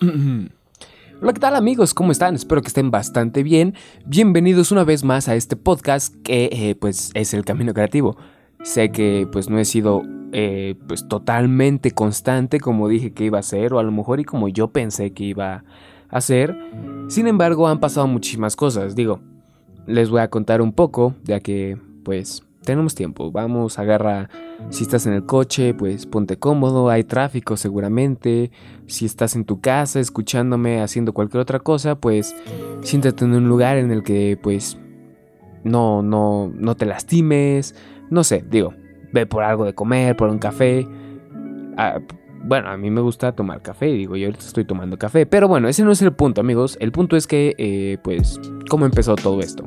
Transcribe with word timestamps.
Hola, 0.00 1.32
¿qué 1.34 1.40
tal 1.40 1.54
amigos? 1.54 1.92
¿Cómo 1.92 2.12
están? 2.12 2.34
Espero 2.34 2.62
que 2.62 2.68
estén 2.68 2.90
bastante 2.90 3.42
bien. 3.42 3.74
Bienvenidos 4.06 4.72
una 4.72 4.84
vez 4.84 5.04
más 5.04 5.28
a 5.28 5.34
este 5.34 5.56
podcast 5.56 6.14
que 6.22 6.48
eh, 6.52 6.74
pues 6.74 7.10
es 7.14 7.34
el 7.34 7.44
Camino 7.44 7.74
Creativo. 7.74 8.16
Sé 8.62 8.90
que 8.90 9.28
pues 9.30 9.50
no 9.50 9.58
he 9.58 9.64
sido 9.64 10.02
eh, 10.32 10.76
pues 10.86 11.08
totalmente 11.08 11.90
constante 11.90 12.58
como 12.60 12.88
dije 12.88 13.12
que 13.12 13.24
iba 13.24 13.38
a 13.38 13.42
ser 13.42 13.74
o 13.74 13.78
a 13.78 13.82
lo 13.82 13.92
mejor 13.92 14.20
y 14.20 14.24
como 14.24 14.48
yo 14.48 14.68
pensé 14.68 15.12
que 15.12 15.24
iba 15.24 15.64
a 16.08 16.20
ser. 16.20 16.56
Sin 17.08 17.26
embargo 17.26 17.68
han 17.68 17.80
pasado 17.80 18.06
muchísimas 18.06 18.56
cosas. 18.56 18.94
Digo, 18.94 19.20
les 19.86 20.08
voy 20.10 20.20
a 20.20 20.28
contar 20.28 20.62
un 20.62 20.72
poco 20.72 21.14
ya 21.24 21.40
que 21.40 21.76
pues 22.04 22.44
tenemos 22.64 22.94
tiempo. 22.94 23.30
Vamos, 23.30 23.78
agarra. 23.78 24.28
Si 24.70 24.84
estás 24.84 25.06
en 25.06 25.12
el 25.12 25.26
coche, 25.26 25.74
pues 25.74 26.06
ponte 26.06 26.38
cómodo. 26.38 26.88
Hay 26.90 27.04
tráfico 27.04 27.56
seguramente. 27.56 28.50
Si 28.86 29.06
estás 29.06 29.36
en 29.36 29.44
tu 29.44 29.60
casa 29.60 30.00
escuchándome 30.00 30.80
haciendo 30.80 31.12
cualquier 31.12 31.40
otra 31.40 31.60
cosa, 31.60 31.96
pues 31.96 32.34
siéntate 32.82 33.24
en 33.24 33.34
un 33.34 33.48
lugar 33.48 33.76
en 33.76 33.90
el 33.90 34.02
que 34.02 34.38
pues 34.42 34.78
no, 35.64 36.02
no, 36.02 36.52
no 36.54 36.76
te 36.76 36.86
lastimes. 36.86 37.74
No 38.10 38.24
sé, 38.24 38.44
digo, 38.48 38.74
ve 39.12 39.26
por 39.26 39.42
algo 39.42 39.64
de 39.64 39.74
comer, 39.74 40.16
por 40.16 40.28
un 40.28 40.38
café. 40.38 40.86
Ah, 41.76 42.00
bueno, 42.44 42.68
a 42.68 42.76
mí 42.76 42.90
me 42.90 43.00
gusta 43.00 43.32
tomar 43.32 43.62
café, 43.62 43.86
digo, 43.86 44.16
yo 44.16 44.26
ahorita 44.26 44.44
estoy 44.44 44.64
tomando 44.64 44.98
café. 44.98 45.26
Pero 45.26 45.48
bueno, 45.48 45.68
ese 45.68 45.84
no 45.84 45.92
es 45.92 46.02
el 46.02 46.12
punto, 46.12 46.40
amigos. 46.40 46.76
El 46.80 46.92
punto 46.92 47.16
es 47.16 47.26
que, 47.26 47.54
eh, 47.58 47.98
pues, 48.02 48.40
¿cómo 48.68 48.84
empezó 48.84 49.14
todo 49.14 49.40
esto? 49.40 49.64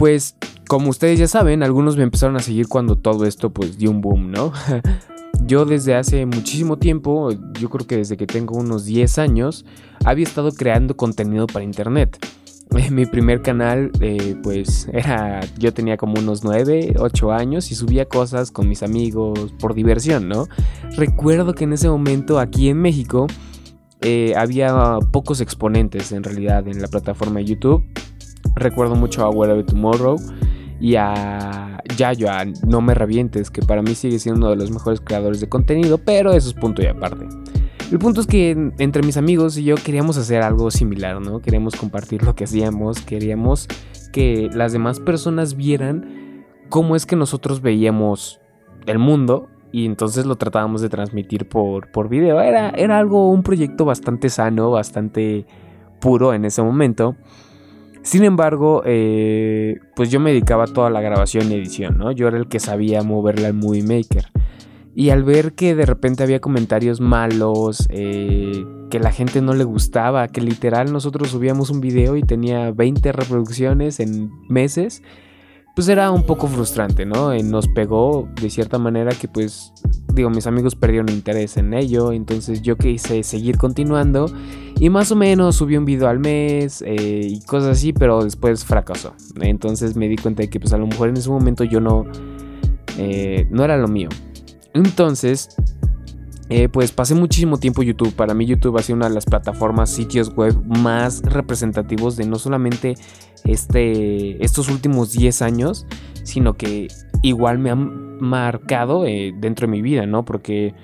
Pues 0.00 0.34
como 0.66 0.88
ustedes 0.88 1.18
ya 1.18 1.28
saben, 1.28 1.62
algunos 1.62 1.98
me 1.98 2.04
empezaron 2.04 2.34
a 2.36 2.40
seguir 2.40 2.68
cuando 2.68 2.96
todo 2.96 3.26
esto 3.26 3.50
pues 3.50 3.76
dio 3.76 3.90
un 3.90 4.00
boom, 4.00 4.30
¿no? 4.30 4.50
yo 5.44 5.66
desde 5.66 5.94
hace 5.94 6.24
muchísimo 6.24 6.78
tiempo, 6.78 7.28
yo 7.60 7.68
creo 7.68 7.86
que 7.86 7.98
desde 7.98 8.16
que 8.16 8.26
tengo 8.26 8.56
unos 8.56 8.86
10 8.86 9.18
años, 9.18 9.66
había 10.06 10.24
estado 10.24 10.52
creando 10.52 10.96
contenido 10.96 11.46
para 11.46 11.66
internet. 11.66 12.16
Mi 12.90 13.04
primer 13.04 13.42
canal, 13.42 13.90
eh, 14.00 14.36
pues 14.42 14.88
era, 14.90 15.40
yo 15.58 15.74
tenía 15.74 15.98
como 15.98 16.18
unos 16.18 16.44
9, 16.44 16.94
8 16.98 17.32
años 17.32 17.70
y 17.70 17.74
subía 17.74 18.06
cosas 18.06 18.50
con 18.50 18.70
mis 18.70 18.82
amigos 18.82 19.52
por 19.60 19.74
diversión, 19.74 20.30
¿no? 20.30 20.48
Recuerdo 20.96 21.52
que 21.54 21.64
en 21.64 21.74
ese 21.74 21.90
momento 21.90 22.38
aquí 22.38 22.70
en 22.70 22.78
México 22.78 23.26
eh, 24.00 24.32
había 24.34 24.98
pocos 25.12 25.42
exponentes 25.42 26.10
en 26.12 26.24
realidad 26.24 26.66
en 26.68 26.80
la 26.80 26.88
plataforma 26.88 27.40
de 27.40 27.44
YouTube. 27.44 27.84
Recuerdo 28.60 28.94
mucho 28.94 29.24
a 29.24 29.30
Whatever 29.30 29.64
Tomorrow 29.64 30.16
y 30.78 30.96
a 30.96 31.82
Yayo, 31.96 32.30
a 32.30 32.44
No 32.66 32.82
Me 32.82 32.92
Revientes, 32.94 33.50
que 33.50 33.62
para 33.62 33.80
mí 33.80 33.94
sigue 33.94 34.18
siendo 34.18 34.40
uno 34.40 34.50
de 34.50 34.56
los 34.56 34.70
mejores 34.70 35.00
creadores 35.00 35.40
de 35.40 35.48
contenido, 35.48 35.96
pero 35.96 36.32
eso 36.32 36.48
es 36.48 36.54
punto 36.54 36.82
y 36.82 36.86
aparte. 36.86 37.26
El 37.90 37.98
punto 37.98 38.20
es 38.20 38.26
que 38.26 38.50
entre 38.78 39.02
mis 39.02 39.16
amigos 39.16 39.56
y 39.56 39.64
yo 39.64 39.76
queríamos 39.76 40.18
hacer 40.18 40.42
algo 40.42 40.70
similar, 40.70 41.22
¿no? 41.22 41.40
Queríamos 41.40 41.74
compartir 41.74 42.22
lo 42.22 42.34
que 42.34 42.44
hacíamos, 42.44 43.00
queríamos 43.00 43.66
que 44.12 44.50
las 44.52 44.72
demás 44.72 45.00
personas 45.00 45.56
vieran 45.56 46.44
cómo 46.68 46.96
es 46.96 47.06
que 47.06 47.16
nosotros 47.16 47.62
veíamos 47.62 48.40
el 48.86 48.98
mundo 48.98 49.48
y 49.72 49.86
entonces 49.86 50.26
lo 50.26 50.36
tratábamos 50.36 50.82
de 50.82 50.90
transmitir 50.90 51.48
por, 51.48 51.90
por 51.90 52.10
video. 52.10 52.40
Era, 52.40 52.70
era 52.70 52.98
algo, 52.98 53.30
un 53.30 53.42
proyecto 53.42 53.86
bastante 53.86 54.28
sano, 54.28 54.70
bastante 54.70 55.46
puro 55.98 56.34
en 56.34 56.44
ese 56.44 56.62
momento. 56.62 57.16
Sin 58.02 58.24
embargo, 58.24 58.82
eh, 58.86 59.78
pues 59.94 60.10
yo 60.10 60.20
me 60.20 60.30
dedicaba 60.30 60.64
a 60.64 60.66
toda 60.66 60.90
la 60.90 61.00
grabación 61.00 61.50
y 61.50 61.54
edición, 61.54 61.98
¿no? 61.98 62.12
Yo 62.12 62.28
era 62.28 62.38
el 62.38 62.48
que 62.48 62.58
sabía 62.58 63.02
moverla 63.02 63.48
al 63.48 63.54
Movie 63.54 63.82
Maker. 63.82 64.26
Y 64.94 65.10
al 65.10 65.22
ver 65.22 65.52
que 65.52 65.74
de 65.74 65.86
repente 65.86 66.22
había 66.22 66.40
comentarios 66.40 67.00
malos, 67.00 67.86
eh, 67.90 68.64
que 68.90 68.98
la 68.98 69.12
gente 69.12 69.40
no 69.40 69.54
le 69.54 69.64
gustaba, 69.64 70.28
que 70.28 70.40
literal 70.40 70.92
nosotros 70.92 71.30
subíamos 71.30 71.70
un 71.70 71.80
video 71.80 72.16
y 72.16 72.22
tenía 72.22 72.72
20 72.72 73.12
reproducciones 73.12 74.00
en 74.00 74.30
meses, 74.48 75.02
pues 75.76 75.88
era 75.88 76.10
un 76.10 76.24
poco 76.24 76.48
frustrante, 76.48 77.06
¿no? 77.06 77.32
Eh, 77.32 77.42
nos 77.42 77.68
pegó 77.68 78.28
de 78.40 78.50
cierta 78.50 78.78
manera 78.78 79.12
que 79.12 79.28
pues, 79.28 79.72
digo, 80.12 80.28
mis 80.28 80.46
amigos 80.46 80.74
perdieron 80.74 81.08
interés 81.08 81.56
en 81.56 81.72
ello, 81.72 82.12
entonces 82.12 82.62
yo 82.62 82.76
quise 82.76 83.22
seguir 83.22 83.58
continuando 83.58 84.26
y 84.80 84.90
más 84.90 85.12
o 85.12 85.16
menos 85.16 85.56
subí 85.56 85.76
un 85.76 85.84
video 85.84 86.08
al 86.08 86.18
mes 86.18 86.82
eh, 86.84 87.20
y 87.22 87.40
cosas 87.42 87.78
así, 87.78 87.92
pero 87.92 88.24
después 88.24 88.64
fracasó. 88.64 89.14
Entonces 89.40 89.94
me 89.94 90.08
di 90.08 90.16
cuenta 90.16 90.42
de 90.42 90.50
que 90.50 90.58
pues 90.58 90.72
a 90.72 90.78
lo 90.78 90.86
mejor 90.86 91.10
en 91.10 91.18
ese 91.18 91.30
momento 91.30 91.62
yo 91.62 91.80
no, 91.80 92.06
eh, 92.98 93.46
no 93.50 93.62
era 93.62 93.76
lo 93.76 93.86
mío. 93.86 94.08
Entonces, 94.74 95.50
pues 96.72 96.90
pasé 96.90 97.14
muchísimo 97.14 97.58
tiempo 97.58 97.82
YouTube. 97.82 98.12
Para 98.14 98.34
mí 98.34 98.46
YouTube 98.46 98.76
ha 98.78 98.82
sido 98.82 98.96
una 98.96 99.08
de 99.08 99.14
las 99.14 99.24
plataformas, 99.26 99.90
sitios 99.90 100.34
web 100.34 100.56
más 100.64 101.22
representativos 101.22 102.16
de 102.16 102.26
no 102.26 102.36
solamente 102.36 102.94
este, 103.44 104.42
estos 104.44 104.68
últimos 104.68 105.12
10 105.12 105.42
años, 105.42 105.86
sino 106.24 106.54
que 106.54 106.88
igual 107.22 107.58
me 107.58 107.70
han 107.70 108.18
marcado 108.20 109.06
eh, 109.06 109.32
dentro 109.36 109.66
de 109.66 109.72
mi 109.72 109.82
vida, 109.82 110.06
¿no? 110.06 110.24
Porque 110.24 110.74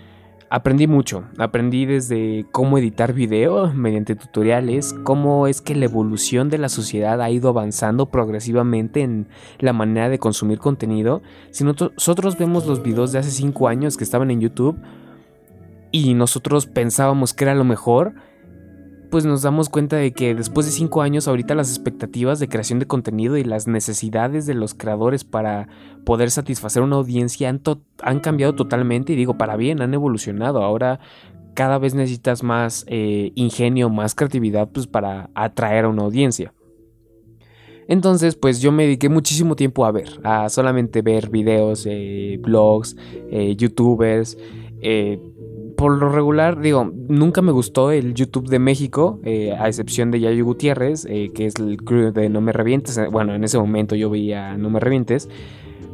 aprendí 0.50 0.86
mucho, 0.86 1.24
aprendí 1.38 1.86
desde 1.86 2.46
cómo 2.52 2.78
editar 2.78 3.12
video 3.12 3.72
mediante 3.72 4.14
tutoriales, 4.14 4.94
cómo 5.04 5.46
es 5.46 5.60
que 5.60 5.74
la 5.74 5.86
evolución 5.86 6.48
de 6.48 6.58
la 6.58 6.68
sociedad 6.68 7.20
ha 7.20 7.30
ido 7.30 7.48
avanzando 7.48 8.06
progresivamente 8.06 9.02
en 9.02 9.28
la 9.58 9.72
manera 9.72 10.08
de 10.08 10.18
consumir 10.18 10.58
contenido. 10.58 11.22
Si 11.50 11.64
nosotros 11.64 12.38
vemos 12.38 12.66
los 12.66 12.82
videos 12.82 13.12
de 13.12 13.18
hace 13.18 13.30
5 13.30 13.68
años 13.68 13.96
que 13.96 14.04
estaban 14.04 14.30
en 14.30 14.40
YouTube 14.40 14.78
y 15.90 16.14
nosotros 16.14 16.66
pensábamos 16.66 17.34
que 17.34 17.44
era 17.44 17.54
lo 17.54 17.64
mejor, 17.64 18.14
pues 19.10 19.24
nos 19.24 19.42
damos 19.42 19.68
cuenta 19.68 19.96
de 19.96 20.12
que 20.12 20.34
después 20.34 20.66
de 20.66 20.72
cinco 20.72 21.02
años 21.02 21.28
ahorita 21.28 21.54
las 21.54 21.70
expectativas 21.70 22.38
de 22.38 22.48
creación 22.48 22.78
de 22.78 22.86
contenido 22.86 23.36
y 23.36 23.44
las 23.44 23.66
necesidades 23.66 24.46
de 24.46 24.54
los 24.54 24.74
creadores 24.74 25.24
para 25.24 25.68
poder 26.04 26.30
satisfacer 26.30 26.82
una 26.82 26.96
audiencia 26.96 27.48
han, 27.48 28.20
cambiado 28.20 28.54
totalmente 28.54 29.12
y 29.12 29.16
digo 29.16 29.38
para 29.38 29.56
bien, 29.56 29.80
han 29.82 29.94
evolucionado. 29.94 30.62
Ahora 30.62 31.00
cada 31.54 31.78
vez 31.78 31.94
necesitas 31.94 32.42
más 32.42 32.84
eh, 32.88 33.32
ingenio, 33.34 33.88
más 33.90 34.14
creatividad 34.14 34.68
pues 34.70 34.86
para 34.86 35.30
atraer 35.34 35.86
a 35.86 35.88
una 35.88 36.02
audiencia. 36.02 36.52
Entonces, 37.88 38.34
pues 38.34 38.60
yo 38.60 38.72
me 38.72 38.82
dediqué 38.82 39.08
muchísimo 39.08 39.54
tiempo 39.54 39.86
a 39.86 39.92
ver, 39.92 40.08
a 40.24 40.48
solamente 40.48 41.02
ver 41.02 41.30
videos, 41.30 41.86
eh, 41.88 42.36
blogs, 42.42 42.96
eh, 43.30 43.54
youtubers, 43.56 44.36
por 45.76 45.98
lo 45.98 46.08
regular, 46.08 46.60
digo, 46.60 46.90
nunca 47.08 47.42
me 47.42 47.52
gustó 47.52 47.90
el 47.90 48.14
YouTube 48.14 48.48
de 48.48 48.58
México, 48.58 49.20
eh, 49.24 49.52
a 49.52 49.68
excepción 49.68 50.10
de 50.10 50.20
Yayo 50.20 50.44
Gutiérrez, 50.44 51.06
eh, 51.08 51.30
que 51.34 51.46
es 51.46 51.56
el 51.56 51.76
crew 51.78 52.12
de 52.12 52.28
No 52.28 52.40
Me 52.40 52.52
Revientes. 52.52 52.98
Bueno, 53.10 53.34
en 53.34 53.44
ese 53.44 53.58
momento 53.58 53.94
yo 53.94 54.10
veía 54.10 54.56
No 54.56 54.70
Me 54.70 54.80
Revientes, 54.80 55.28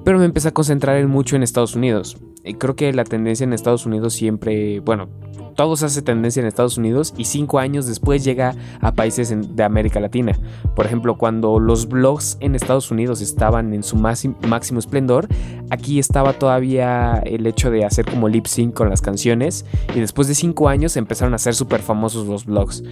pero 0.05 0.19
me 0.19 0.25
empecé 0.25 0.49
a 0.49 0.53
concentrar 0.53 1.07
mucho 1.09 1.37
en 1.37 1.43
Estados 1.43 1.75
Unidos. 1.75 2.17
Y 2.45 2.55
creo 2.55 2.75
que 2.75 2.93
la 2.93 3.05
tendencia 3.05 3.45
en 3.45 3.53
Estados 3.53 3.87
Unidos 3.87 4.15
siempre, 4.15 4.81
bueno, 4.81 5.09
todo 5.55 5.77
se 5.77 5.87
hace 5.87 6.03
tendencia 6.03 6.41
en 6.41 6.47
Estados 6.47 6.79
Unidos 6.79 7.15
y 7.17 7.27
cinco 7.27 7.59
años 7.59 7.87
después 7.87 8.25
llega 8.25 8.55
a 8.81 8.95
países 8.95 9.35
de 9.55 9.63
América 9.63 10.01
Latina. 10.01 10.33
Por 10.75 10.87
ejemplo, 10.87 11.17
cuando 11.17 11.61
los 11.61 11.89
blogs 11.89 12.39
en 12.41 12.55
Estados 12.55 12.91
Unidos 12.91 13.21
estaban 13.21 13.73
en 13.75 13.83
su 13.83 13.97
máximo 13.97 14.79
esplendor, 14.79 15.29
aquí 15.71 15.99
estaba 15.99 16.33
todavía 16.33 17.23
el 17.25 17.47
hecho 17.47 17.71
de 17.71 17.85
hacer 17.85 18.07
como 18.07 18.29
lip 18.29 18.47
sync 18.47 18.75
con 18.75 18.89
las 18.89 19.03
canciones 19.03 19.67
y 19.95 20.01
después 20.01 20.27
de 20.27 20.35
cinco 20.35 20.69
años 20.69 20.97
empezaron 20.97 21.35
a 21.35 21.39
ser 21.39 21.55
súper 21.55 21.81
famosos 21.81 22.27
los 22.27 22.47
blogs. 22.47 22.83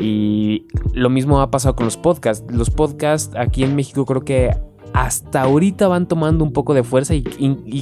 Y 0.00 0.66
lo 0.92 1.10
mismo 1.10 1.40
ha 1.40 1.50
pasado 1.50 1.74
con 1.74 1.84
los 1.84 1.96
podcasts. 1.96 2.46
Los 2.52 2.70
podcasts 2.70 3.34
aquí 3.36 3.64
en 3.64 3.74
México 3.74 4.06
creo 4.06 4.22
que 4.22 4.56
hasta 4.92 5.42
ahorita 5.42 5.88
van 5.88 6.06
tomando 6.06 6.44
un 6.44 6.52
poco 6.52 6.74
de 6.74 6.82
fuerza 6.82 7.14
y, 7.14 7.22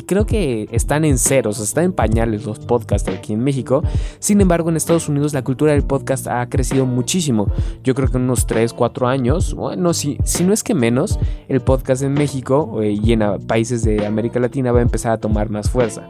creo 0.06 0.26
que 0.26 0.68
están 0.70 1.04
en 1.04 1.18
ceros, 1.18 1.60
están 1.60 1.84
en 1.84 1.92
pañales 1.92 2.44
los 2.44 2.58
podcasts 2.58 3.08
aquí 3.08 3.32
en 3.32 3.42
México. 3.42 3.82
Sin 4.18 4.40
embargo, 4.40 4.70
en 4.70 4.76
Estados 4.76 5.08
Unidos 5.08 5.32
la 5.32 5.42
cultura 5.42 5.72
del 5.72 5.82
podcast 5.82 6.26
ha 6.26 6.48
crecido 6.48 6.86
muchísimo. 6.86 7.50
Yo 7.82 7.94
creo 7.94 8.08
que 8.08 8.18
en 8.18 8.24
unos 8.24 8.46
3, 8.46 8.72
4 8.72 9.08
años, 9.08 9.54
bueno, 9.54 9.94
si, 9.94 10.18
si 10.24 10.44
no 10.44 10.52
es 10.52 10.62
que 10.62 10.74
menos, 10.74 11.18
el 11.48 11.60
podcast 11.60 12.02
en 12.02 12.14
México 12.14 12.82
eh, 12.82 12.92
y 12.92 13.12
en 13.12 13.20
países 13.46 13.82
de 13.82 14.06
América 14.06 14.38
Latina 14.40 14.72
va 14.72 14.80
a 14.80 14.82
empezar 14.82 15.12
a 15.12 15.18
tomar 15.18 15.50
más 15.50 15.70
fuerza. 15.70 16.08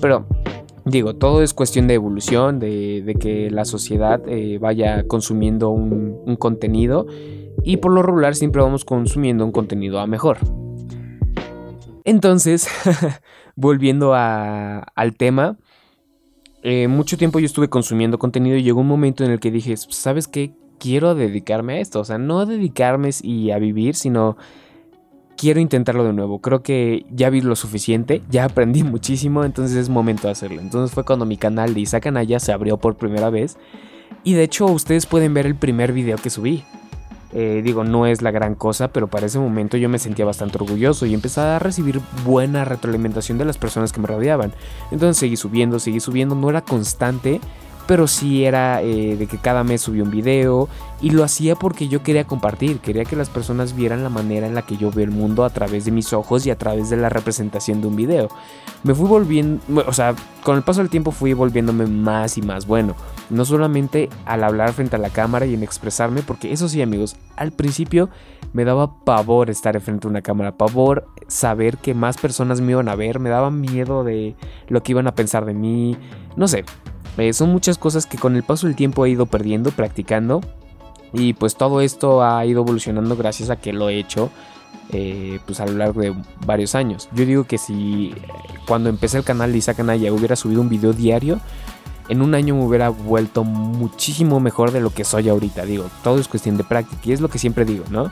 Pero 0.00 0.26
Digo, 0.86 1.14
todo 1.14 1.42
es 1.42 1.52
cuestión 1.52 1.86
de 1.86 1.94
evolución, 1.94 2.58
de, 2.58 3.14
que 3.20 3.50
la 3.50 3.66
sociedad 3.66 4.22
eh, 4.26 4.58
vaya 4.58 5.06
consumiendo 5.06 5.68
un 5.68 6.36
contenido 6.36 7.06
y 7.64 7.78
por 7.78 7.92
lo 7.92 8.02
regular 8.02 8.34
siempre 8.34 8.62
vamos 8.62 8.84
consumiendo 8.84 9.44
un 9.44 9.52
contenido 9.52 10.00
a 10.00 10.06
mejor. 10.06 10.38
Entonces, 12.04 12.68
volviendo 13.56 14.14
al 14.14 15.16
tema, 15.16 15.58
eh, 16.62 16.88
mucho 16.88 17.16
tiempo 17.16 17.38
yo 17.38 17.46
estuve 17.46 17.68
consumiendo 17.68 18.18
contenido 18.18 18.56
y 18.56 18.62
llegó 18.62 18.80
un 18.80 18.86
momento 18.86 19.24
en 19.24 19.30
el 19.30 19.40
que 19.40 19.50
dije, 19.50 19.76
¿sabes 19.76 20.28
qué? 20.28 20.52
Quiero 20.78 21.14
dedicarme 21.14 21.74
a 21.74 21.80
esto, 21.80 22.00
o 22.00 22.04
sea, 22.04 22.18
no 22.18 22.46
dedicarme 22.46 23.10
y 23.22 23.50
a 23.50 23.58
vivir, 23.58 23.94
sino 23.94 24.36
quiero 25.36 25.60
intentarlo 25.60 26.04
de 26.04 26.12
nuevo. 26.12 26.40
Creo 26.40 26.62
que 26.62 27.04
ya 27.10 27.30
vi 27.30 27.40
lo 27.40 27.56
suficiente, 27.56 28.22
ya 28.30 28.44
aprendí 28.44 28.82
muchísimo, 28.84 29.44
entonces 29.44 29.76
es 29.76 29.88
momento 29.88 30.28
de 30.28 30.32
hacerlo. 30.32 30.60
Entonces 30.60 30.94
fue 30.94 31.04
cuando 31.04 31.26
mi 31.26 31.36
canal 31.36 31.74
de 31.74 31.80
Isaac 31.80 32.06
Anaya 32.06 32.40
se 32.40 32.52
abrió 32.52 32.78
por 32.78 32.96
primera 32.96 33.30
vez. 33.30 33.56
Y 34.24 34.34
de 34.34 34.42
hecho 34.42 34.66
ustedes 34.66 35.06
pueden 35.06 35.32
ver 35.32 35.46
el 35.46 35.54
primer 35.54 35.92
video 35.92 36.18
que 36.18 36.30
subí. 36.30 36.64
Eh, 37.32 37.62
digo, 37.64 37.84
no 37.84 38.06
es 38.06 38.22
la 38.22 38.32
gran 38.32 38.56
cosa, 38.56 38.88
pero 38.88 39.06
para 39.06 39.26
ese 39.26 39.38
momento 39.38 39.76
yo 39.76 39.88
me 39.88 40.00
sentía 40.00 40.24
bastante 40.24 40.58
orgulloso 40.58 41.06
y 41.06 41.14
empecé 41.14 41.40
a 41.40 41.58
recibir 41.60 42.00
buena 42.24 42.64
retroalimentación 42.64 43.38
de 43.38 43.44
las 43.44 43.56
personas 43.56 43.92
que 43.92 44.00
me 44.00 44.08
rodeaban. 44.08 44.52
Entonces 44.90 45.18
seguí 45.18 45.36
subiendo, 45.36 45.78
seguí 45.78 46.00
subiendo, 46.00 46.34
no 46.34 46.50
era 46.50 46.62
constante, 46.62 47.40
pero 47.90 48.06
sí 48.06 48.44
era 48.44 48.82
eh, 48.82 49.16
de 49.16 49.26
que 49.26 49.36
cada 49.36 49.64
mes 49.64 49.80
subía 49.80 50.04
un 50.04 50.12
video 50.12 50.68
y 51.00 51.10
lo 51.10 51.24
hacía 51.24 51.56
porque 51.56 51.88
yo 51.88 52.04
quería 52.04 52.24
compartir, 52.24 52.78
quería 52.78 53.04
que 53.04 53.16
las 53.16 53.28
personas 53.28 53.74
vieran 53.74 54.04
la 54.04 54.08
manera 54.08 54.46
en 54.46 54.54
la 54.54 54.62
que 54.62 54.76
yo 54.76 54.92
veo 54.92 55.02
el 55.02 55.10
mundo 55.10 55.44
a 55.44 55.50
través 55.50 55.86
de 55.86 55.90
mis 55.90 56.12
ojos 56.12 56.46
y 56.46 56.52
a 56.52 56.56
través 56.56 56.88
de 56.88 56.96
la 56.96 57.08
representación 57.08 57.80
de 57.80 57.88
un 57.88 57.96
video. 57.96 58.28
Me 58.84 58.94
fui 58.94 59.08
volviendo, 59.08 59.60
o 59.88 59.92
sea, 59.92 60.14
con 60.44 60.54
el 60.54 60.62
paso 60.62 60.78
del 60.78 60.88
tiempo 60.88 61.10
fui 61.10 61.32
volviéndome 61.32 61.86
más 61.86 62.38
y 62.38 62.42
más 62.42 62.64
bueno, 62.64 62.94
no 63.28 63.44
solamente 63.44 64.08
al 64.24 64.44
hablar 64.44 64.72
frente 64.72 64.94
a 64.94 65.00
la 65.00 65.10
cámara 65.10 65.46
y 65.46 65.54
en 65.54 65.64
expresarme, 65.64 66.22
porque 66.22 66.52
eso 66.52 66.68
sí 66.68 66.80
amigos, 66.82 67.16
al 67.34 67.50
principio 67.50 68.08
me 68.52 68.64
daba 68.64 69.04
pavor 69.04 69.50
estar 69.50 69.80
frente 69.80 70.06
a 70.06 70.10
una 70.10 70.22
cámara, 70.22 70.56
pavor 70.56 71.08
saber 71.26 71.76
que 71.76 71.94
más 71.94 72.18
personas 72.18 72.60
me 72.60 72.70
iban 72.70 72.88
a 72.88 72.94
ver, 72.94 73.18
me 73.18 73.30
daba 73.30 73.50
miedo 73.50 74.04
de 74.04 74.36
lo 74.68 74.80
que 74.84 74.92
iban 74.92 75.08
a 75.08 75.16
pensar 75.16 75.44
de 75.44 75.54
mí, 75.54 75.96
no 76.36 76.46
sé, 76.46 76.64
eh, 77.20 77.34
son 77.34 77.50
muchas 77.50 77.76
cosas 77.76 78.06
que 78.06 78.16
con 78.16 78.34
el 78.34 78.42
paso 78.42 78.66
del 78.66 78.76
tiempo 78.76 79.04
he 79.04 79.10
ido 79.10 79.26
perdiendo, 79.26 79.70
practicando. 79.70 80.40
Y 81.12 81.34
pues 81.34 81.56
todo 81.56 81.80
esto 81.80 82.22
ha 82.22 82.44
ido 82.46 82.62
evolucionando 82.62 83.16
gracias 83.16 83.50
a 83.50 83.56
que 83.56 83.72
lo 83.72 83.88
he 83.88 83.98
hecho 83.98 84.30
eh, 84.92 85.38
pues 85.44 85.60
a 85.60 85.66
lo 85.66 85.72
largo 85.72 86.00
de 86.00 86.14
varios 86.46 86.74
años. 86.74 87.08
Yo 87.12 87.26
digo 87.26 87.44
que 87.44 87.58
si 87.58 88.14
eh, 88.16 88.22
cuando 88.66 88.88
empecé 88.88 89.18
el 89.18 89.24
canal 89.24 89.52
de 89.52 89.58
Isaac 89.58 89.80
Anaya 89.80 90.12
hubiera 90.12 90.34
subido 90.34 90.60
un 90.60 90.68
video 90.68 90.92
diario, 90.92 91.40
en 92.08 92.22
un 92.22 92.34
año 92.34 92.54
me 92.54 92.64
hubiera 92.64 92.88
vuelto 92.88 93.44
muchísimo 93.44 94.40
mejor 94.40 94.70
de 94.72 94.80
lo 94.80 94.90
que 94.90 95.04
soy 95.04 95.28
ahorita. 95.28 95.64
Digo, 95.64 95.90
todo 96.02 96.18
es 96.18 96.26
cuestión 96.26 96.56
de 96.56 96.64
práctica 96.64 97.02
y 97.04 97.12
es 97.12 97.20
lo 97.20 97.28
que 97.28 97.38
siempre 97.38 97.64
digo, 97.64 97.84
¿no? 97.90 98.10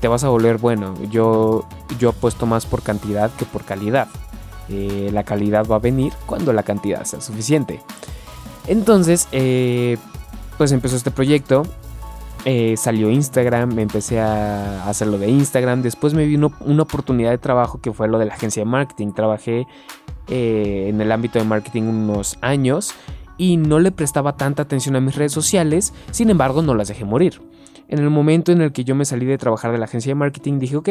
Te 0.00 0.08
vas 0.08 0.24
a 0.24 0.28
volver 0.28 0.58
bueno. 0.58 0.94
Yo, 1.10 1.64
yo 1.98 2.10
apuesto 2.10 2.44
más 2.44 2.66
por 2.66 2.82
cantidad 2.82 3.30
que 3.30 3.44
por 3.44 3.64
calidad. 3.64 4.08
la 4.68 5.22
calidad 5.22 5.66
va 5.66 5.76
a 5.76 5.78
venir 5.78 6.12
cuando 6.26 6.52
la 6.52 6.62
cantidad 6.62 7.04
sea 7.04 7.20
suficiente. 7.20 7.80
Entonces, 8.66 9.28
eh, 9.32 9.96
pues 10.58 10.72
empezó 10.72 10.96
este 10.96 11.10
proyecto. 11.10 11.64
Eh, 12.44 12.74
salió 12.76 13.08
Instagram, 13.08 13.72
me 13.72 13.82
empecé 13.82 14.20
a 14.20 14.88
hacerlo 14.88 15.18
de 15.18 15.28
Instagram. 15.28 15.82
Después 15.82 16.14
me 16.14 16.26
vino 16.26 16.52
una 16.60 16.82
oportunidad 16.82 17.30
de 17.30 17.38
trabajo 17.38 17.80
que 17.80 17.92
fue 17.92 18.08
lo 18.08 18.18
de 18.18 18.26
la 18.26 18.34
agencia 18.34 18.62
de 18.62 18.68
marketing. 18.68 19.12
Trabajé 19.12 19.66
eh, 20.28 20.86
en 20.88 21.00
el 21.00 21.12
ámbito 21.12 21.38
de 21.38 21.44
marketing 21.44 21.82
unos 21.82 22.38
años 22.40 22.94
y 23.38 23.56
no 23.56 23.78
le 23.78 23.92
prestaba 23.92 24.36
tanta 24.36 24.62
atención 24.62 24.96
a 24.96 25.00
mis 25.00 25.14
redes 25.14 25.32
sociales. 25.32 25.92
Sin 26.10 26.30
embargo, 26.30 26.62
no 26.62 26.74
las 26.74 26.88
dejé 26.88 27.04
morir. 27.04 27.40
En 27.88 27.98
el 27.98 28.10
momento 28.10 28.52
en 28.52 28.60
el 28.60 28.72
que 28.72 28.84
yo 28.84 28.94
me 28.94 29.04
salí 29.04 29.26
de 29.26 29.38
trabajar 29.38 29.70
de 29.70 29.78
la 29.78 29.84
agencia 29.84 30.10
de 30.10 30.14
marketing, 30.14 30.58
dije, 30.58 30.76
ok, 30.76 30.88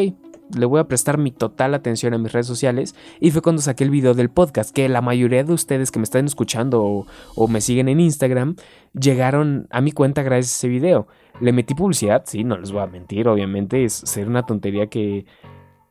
le 0.56 0.66
voy 0.66 0.80
a 0.80 0.86
prestar 0.86 1.18
mi 1.18 1.32
total 1.32 1.74
atención 1.74 2.14
a 2.14 2.18
mis 2.18 2.32
redes 2.32 2.48
sociales. 2.48 2.96
Y 3.20 3.32
fue 3.32 3.42
cuando 3.42 3.62
saqué 3.62 3.84
el 3.84 3.90
video 3.90 4.14
del 4.14 4.30
podcast, 4.30 4.74
que 4.74 4.88
la 4.90 5.02
mayoría 5.02 5.44
de 5.44 5.54
ustedes 5.54 5.92
que 5.92 6.00
me 6.00 6.04
están 6.04 6.26
escuchando 6.26 7.06
o, 7.36 7.48
me 7.48 7.62
siguen 7.62 7.90
en 7.90 8.00
Instagram, 8.00 8.56
llegaron 8.94 9.68
a 9.70 9.82
mi 9.82 9.92
cuenta 9.92 10.24
gracias 10.24 10.54
a 10.54 10.58
ese 10.58 10.68
video. 10.68 11.08
Le 11.40 11.54
metí 11.54 11.74
publicidad, 11.74 12.24
sí, 12.26 12.44
no 12.44 12.58
les 12.58 12.72
voy 12.72 12.82
a 12.82 12.88
mentir, 12.88 13.28
obviamente, 13.28 13.84
es 13.84 13.94
ser 13.94 14.28
una 14.28 14.46
tontería 14.46 14.88
que 14.88 15.26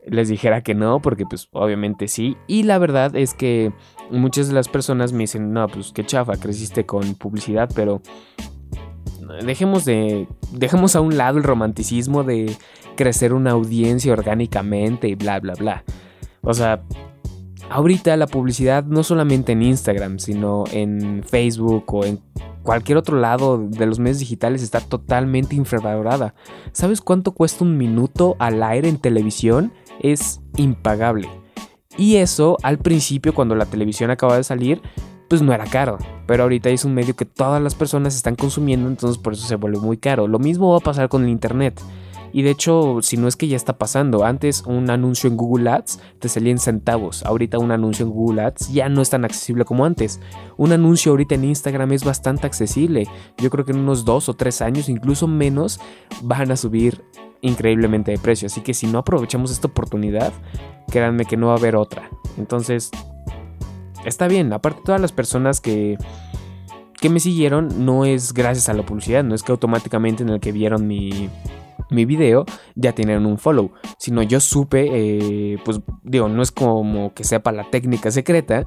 les 0.07 0.29
dijera 0.29 0.63
que 0.63 0.75
no, 0.75 1.01
porque 1.01 1.27
pues 1.27 1.49
obviamente 1.53 2.09
sí. 2.09 2.37
Y 2.47 2.63
la 2.63 2.79
verdad 2.79 3.15
es 3.17 3.35
que 3.35 3.73
muchas 4.11 4.49
de 4.49 4.55
las 4.55 4.69
personas 4.69 5.13
me 5.13 5.21
dicen, 5.21 5.53
no, 5.53 5.67
pues 5.69 5.93
qué 5.93 6.05
chafa, 6.05 6.37
creciste 6.37 6.87
con 6.87 7.15
publicidad, 7.15 7.71
pero 7.75 8.01
dejemos 9.45 9.85
de 9.85 10.27
dejemos 10.53 10.97
a 10.97 11.01
un 11.01 11.17
lado 11.17 11.39
el 11.39 11.45
romanticismo 11.45 12.25
de 12.25 12.57
crecer 13.01 13.33
una 13.33 13.53
audiencia 13.53 14.13
orgánicamente 14.13 15.09
y 15.09 15.15
bla, 15.15 15.41
bla, 15.41 15.55
bla. 15.55 15.85
O 16.43 16.53
sea, 16.53 16.83
ahorita 17.71 18.15
la 18.19 18.27
publicidad 18.27 18.85
no 18.85 19.03
solamente 19.03 19.53
en 19.53 19.63
Instagram, 19.63 20.19
sino 20.19 20.65
en 20.71 21.25
Facebook 21.27 21.85
o 21.95 22.05
en 22.05 22.21
cualquier 22.63 22.99
otro 22.99 23.19
lado 23.19 23.57
de 23.57 23.87
los 23.87 23.99
medios 23.99 24.19
digitales 24.19 24.63
está 24.63 24.81
totalmente 24.81 25.57
infravalorada. 25.57 26.35
¿Sabes 26.73 27.01
cuánto 27.01 27.33
cuesta 27.33 27.65
un 27.65 27.79
minuto 27.79 28.37
al 28.39 28.63
aire 28.63 28.91
en 28.91 28.99
televisión? 28.99 29.73
Es 30.03 30.43
impagable. 30.59 31.27
Y 31.97 32.17
eso 32.17 32.59
al 32.63 32.77
principio 32.77 33.33
cuando 33.33 33.55
la 33.55 33.65
televisión 33.65 34.11
acaba 34.11 34.37
de 34.37 34.45
salir, 34.45 34.83
pues 35.31 35.41
no 35.41 35.55
era 35.55 35.65
caro. 35.65 35.97
Pero 36.27 36.43
ahorita 36.43 36.69
es 36.69 36.85
un 36.85 36.93
medio 36.93 37.17
que 37.17 37.25
todas 37.25 37.63
las 37.63 37.75
personas 37.75 38.15
están 38.15 38.35
consumiendo, 38.35 38.89
entonces 38.89 39.17
por 39.17 39.33
eso 39.33 39.47
se 39.47 39.57
vuelve 39.57 39.79
muy 39.79 39.97
caro. 39.97 40.29
Lo 40.29 40.39
mismo 40.39 40.73
va 40.73 40.77
a 40.77 40.81
pasar 40.81 41.09
con 41.09 41.25
el 41.25 41.31
Internet. 41.31 41.81
Y 42.33 42.43
de 42.43 42.51
hecho, 42.51 42.99
si 43.03 43.17
no 43.17 43.29
es 43.29 43.37
que 43.37 43.49
ya 43.49 43.57
está 43.57 43.79
pasando, 43.79 44.25
antes 44.25 44.63
un 44.67 44.91
anuncio 44.91 45.29
en 45.29 45.37
Google 45.37 45.71
Ads 45.71 46.01
te 46.19 46.29
salía 46.29 46.53
en 46.53 46.59
centavos, 46.59 47.25
ahorita 47.25 47.59
un 47.59 47.73
anuncio 47.73 48.05
en 48.07 48.13
Google 48.13 48.43
Ads 48.43 48.73
ya 48.73 48.89
no 48.89 49.03
es 49.03 49.11
tan 49.11 49.25
accesible 49.25 49.65
como 49.65 49.85
antes. 49.85 50.21
Un 50.57 50.73
anuncio 50.73 51.13
ahorita 51.13 51.35
en 51.35 51.45
Instagram 51.45 51.93
es 51.93 52.05
bastante 52.05 52.47
accesible, 52.47 53.07
yo 53.39 53.51
creo 53.51 53.65
que 53.65 53.73
en 53.73 53.79
unos 53.79 54.05
dos 54.05 54.29
o 54.29 54.35
tres 54.35 54.63
años, 54.63 54.89
incluso 54.89 55.27
menos, 55.27 55.81
van 56.23 56.51
a 56.51 56.57
subir 56.57 57.03
increíblemente 57.43 58.11
de 58.11 58.19
precio, 58.19 58.47
así 58.47 58.61
que 58.61 58.75
si 58.75 58.87
no 58.87 58.99
aprovechamos 58.99 59.51
esta 59.51 59.69
oportunidad, 59.69 60.33
créanme 60.89 61.25
que 61.25 61.37
no 61.37 61.49
va 61.49 61.55
a 61.55 61.57
haber 61.57 61.77
otra. 61.77 62.11
Entonces, 62.37 62.91
está 64.05 64.29
bien, 64.29 64.53
aparte 64.53 64.83
todas 64.85 65.01
las 65.01 65.13
personas 65.13 65.61
que 65.61 65.99
que 67.01 67.09
me 67.09 67.19
siguieron 67.19 67.87
no 67.87 68.05
es 68.05 68.35
gracias 68.35 68.69
a 68.69 68.75
la 68.75 68.85
publicidad, 68.85 69.25
no 69.25 69.35
es 69.35 69.43
que 69.43 69.53
automáticamente 69.53 70.23
en 70.23 70.29
el 70.29 70.39
que 70.39 70.53
vieron 70.53 70.87
mi, 70.87 71.31
mi 71.91 72.05
video 72.05 72.45
ya 72.75 72.95
tienen 72.95 73.27
un 73.27 73.39
follow, 73.39 73.73
sino 73.99 74.23
yo 74.23 74.41
supe, 74.41 74.89
eh, 74.93 75.59
pues 75.65 75.81
digo, 76.03 76.29
no 76.29 76.43
es 76.43 76.51
como 76.51 77.15
que 77.15 77.25
sepa 77.25 77.53
la 77.53 77.71
técnica 77.71 78.11
secreta, 78.11 78.67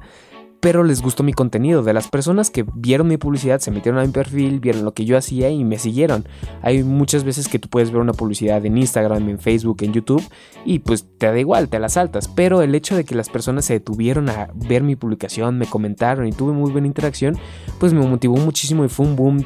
pero 0.64 0.82
les 0.82 1.02
gustó 1.02 1.22
mi 1.22 1.34
contenido. 1.34 1.82
De 1.82 1.92
las 1.92 2.08
personas 2.08 2.50
que 2.50 2.64
vieron 2.74 3.06
mi 3.06 3.18
publicidad, 3.18 3.60
se 3.60 3.70
metieron 3.70 4.00
a 4.00 4.06
mi 4.06 4.12
perfil, 4.12 4.60
vieron 4.60 4.82
lo 4.82 4.94
que 4.94 5.04
yo 5.04 5.18
hacía 5.18 5.50
y 5.50 5.62
me 5.62 5.78
siguieron. 5.78 6.24
Hay 6.62 6.82
muchas 6.82 7.22
veces 7.22 7.48
que 7.48 7.58
tú 7.58 7.68
puedes 7.68 7.90
ver 7.90 8.00
una 8.00 8.14
publicidad 8.14 8.64
en 8.64 8.78
Instagram, 8.78 9.28
en 9.28 9.38
Facebook, 9.38 9.82
en 9.82 9.92
YouTube 9.92 10.24
y 10.64 10.78
pues 10.78 11.06
te 11.18 11.26
da 11.26 11.38
igual, 11.38 11.68
te 11.68 11.78
la 11.78 11.90
saltas. 11.90 12.28
Pero 12.28 12.62
el 12.62 12.74
hecho 12.74 12.96
de 12.96 13.04
que 13.04 13.14
las 13.14 13.28
personas 13.28 13.66
se 13.66 13.74
detuvieron 13.74 14.30
a 14.30 14.48
ver 14.54 14.82
mi 14.82 14.96
publicación, 14.96 15.58
me 15.58 15.66
comentaron 15.66 16.26
y 16.26 16.32
tuve 16.32 16.54
muy 16.54 16.72
buena 16.72 16.86
interacción, 16.86 17.36
pues 17.78 17.92
me 17.92 18.00
motivó 18.00 18.36
muchísimo 18.38 18.86
y 18.86 18.88
fue 18.88 19.04
un 19.04 19.16
boom. 19.16 19.44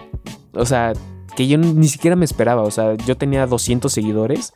O 0.53 0.67
sea, 0.67 0.93
que 1.39 1.47
yo 1.47 1.57
ni 1.57 1.87
siquiera 1.87 2.17
me 2.17 2.25
esperaba. 2.25 2.63
O 2.63 2.71
sea, 2.73 2.97
yo 2.97 3.17
tenía 3.17 3.47
200 3.47 3.93
seguidores 3.93 4.55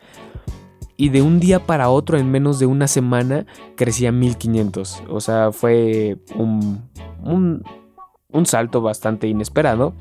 y 0.96 1.10
de 1.10 1.22
un 1.22 1.38
día 1.38 1.64
para 1.64 1.88
otro, 1.90 2.18
en 2.18 2.28
menos 2.28 2.58
de 2.58 2.66
una 2.66 2.88
semana, 2.88 3.46
crecía 3.76 4.10
1500. 4.10 5.04
O 5.08 5.20
sea, 5.20 5.52
fue 5.52 6.18
un, 6.34 6.82
un, 7.22 7.62
un 8.32 8.46
salto 8.46 8.80
bastante 8.80 9.28
inesperado. 9.28 9.94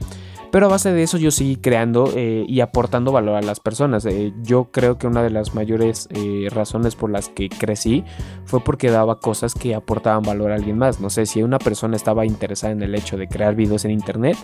Pero 0.51 0.65
a 0.65 0.69
base 0.69 0.91
de 0.91 1.01
eso 1.01 1.17
yo 1.17 1.31
seguí 1.31 1.55
creando 1.55 2.11
eh, 2.15 2.45
y 2.47 2.59
aportando 2.59 3.13
valor 3.13 3.35
a 3.35 3.41
las 3.41 3.61
personas. 3.61 4.05
Eh, 4.05 4.33
yo 4.43 4.65
creo 4.65 4.97
que 4.97 5.07
una 5.07 5.23
de 5.23 5.29
las 5.29 5.55
mayores 5.55 6.09
eh, 6.11 6.47
razones 6.51 6.95
por 6.95 7.09
las 7.09 7.29
que 7.29 7.47
crecí 7.47 8.03
fue 8.43 8.61
porque 8.61 8.91
daba 8.91 9.19
cosas 9.19 9.53
que 9.53 9.73
aportaban 9.73 10.23
valor 10.23 10.51
a 10.51 10.55
alguien 10.55 10.77
más. 10.77 10.99
No 10.99 11.09
sé, 11.09 11.25
si 11.25 11.41
una 11.41 11.57
persona 11.57 11.95
estaba 11.95 12.25
interesada 12.25 12.73
en 12.73 12.83
el 12.83 12.95
hecho 12.95 13.17
de 13.17 13.29
crear 13.29 13.55
videos 13.55 13.85
en 13.85 13.91
internet, 13.91 14.37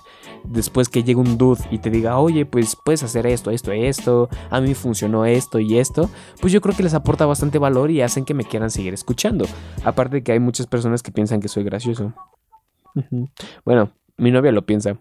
después 0.46 0.88
que 0.88 1.04
llegue 1.04 1.20
un 1.20 1.38
dude 1.38 1.62
y 1.72 1.80
te 1.80 1.90
diga, 1.90 2.18
oye, 2.20 2.46
pues 2.46 2.78
puedes 2.86 3.04
hacer 3.04 3.28
esto, 3.28 3.52
esto, 3.52 3.74
esto, 3.74 4.30
a 4.50 4.62
mí 4.62 4.74
funcionó 4.76 5.26
esto 5.26 5.60
y 5.60 5.78
esto, 5.78 6.10
pues 6.40 6.54
yo 6.54 6.62
creo 6.62 6.76
que 6.76 6.84
les 6.84 6.94
aporta 6.94 7.26
bastante 7.26 7.60
valor 7.60 7.92
y 7.92 8.02
hacen 8.02 8.24
que 8.24 8.34
me 8.34 8.46
quieran 8.46 8.72
seguir 8.72 8.94
escuchando. 8.94 9.46
Aparte 9.84 10.18
de 10.18 10.24
que 10.24 10.32
hay 10.32 10.40
muchas 10.40 10.68
personas 10.68 11.04
que 11.04 11.12
piensan 11.12 11.42
que 11.42 11.50
soy 11.50 11.66
gracioso. 11.66 12.14
bueno, 13.66 13.92
mi 14.16 14.32
novia 14.32 14.54
lo 14.54 14.66
piensa. 14.66 14.98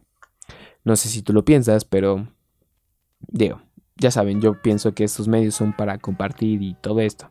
No 0.87 0.95
sé 0.95 1.09
si 1.09 1.21
tú 1.21 1.33
lo 1.33 1.45
piensas, 1.45 1.85
pero 1.85 2.28
digo, 3.19 3.61
ya 3.97 4.12
saben, 4.12 4.40
yo 4.40 4.62
pienso 4.62 4.95
que 4.95 5.02
estos 5.02 5.26
medios 5.26 5.57
son 5.57 5.73
para 5.73 5.99
compartir 5.99 6.62
y 6.62 6.75
todo 6.75 7.00
esto. 7.00 7.28